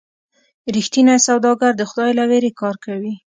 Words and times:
رښتینی 0.75 1.17
سوداګر 1.27 1.71
د 1.77 1.81
خدای 1.89 2.11
له 2.19 2.23
ویرې 2.29 2.51
کار 2.61 2.75
کوي. 2.85 3.13